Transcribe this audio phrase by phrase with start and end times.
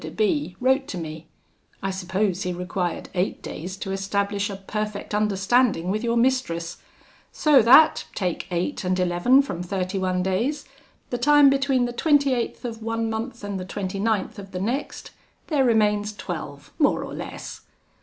[0.03, 1.27] de B wrote to me;
[1.83, 6.77] I suppose he required eight days to establish a perfect understanding with your mistress;
[7.31, 10.65] so that, take eight and eleven from thirty one days,
[11.11, 15.11] the time between the 28th of one month and the 29th of the next,
[15.49, 17.61] there remains twelve, more or less!'